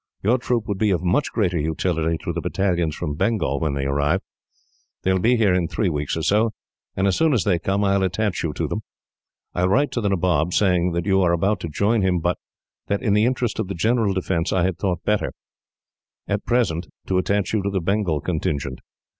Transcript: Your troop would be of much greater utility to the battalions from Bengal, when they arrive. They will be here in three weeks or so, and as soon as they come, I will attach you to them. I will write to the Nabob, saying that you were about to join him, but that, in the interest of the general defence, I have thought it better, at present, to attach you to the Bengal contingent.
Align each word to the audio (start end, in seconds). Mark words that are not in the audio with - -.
Your 0.23 0.39
troop 0.39 0.67
would 0.67 0.79
be 0.79 0.89
of 0.89 1.03
much 1.03 1.31
greater 1.31 1.59
utility 1.59 2.17
to 2.23 2.33
the 2.33 2.41
battalions 2.41 2.95
from 2.95 3.13
Bengal, 3.13 3.59
when 3.59 3.75
they 3.75 3.85
arrive. 3.85 4.19
They 5.03 5.13
will 5.13 5.19
be 5.19 5.35
here 5.37 5.53
in 5.53 5.67
three 5.67 5.89
weeks 5.89 6.17
or 6.17 6.23
so, 6.23 6.53
and 6.95 7.05
as 7.05 7.15
soon 7.15 7.33
as 7.33 7.43
they 7.43 7.59
come, 7.59 7.83
I 7.83 7.95
will 7.99 8.05
attach 8.05 8.41
you 8.43 8.51
to 8.53 8.67
them. 8.67 8.81
I 9.53 9.61
will 9.61 9.69
write 9.69 9.91
to 9.91 10.01
the 10.01 10.09
Nabob, 10.09 10.53
saying 10.55 10.93
that 10.93 11.05
you 11.05 11.19
were 11.19 11.33
about 11.33 11.59
to 11.59 11.69
join 11.69 12.01
him, 12.01 12.17
but 12.19 12.39
that, 12.87 13.03
in 13.03 13.13
the 13.13 13.25
interest 13.25 13.59
of 13.59 13.67
the 13.67 13.75
general 13.75 14.15
defence, 14.15 14.51
I 14.51 14.63
have 14.63 14.77
thought 14.79 14.97
it 14.97 15.05
better, 15.05 15.33
at 16.27 16.47
present, 16.47 16.87
to 17.05 17.19
attach 17.19 17.53
you 17.53 17.61
to 17.61 17.69
the 17.69 17.79
Bengal 17.79 18.21
contingent. 18.21 18.79